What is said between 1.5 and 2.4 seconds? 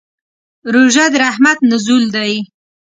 نزول دی.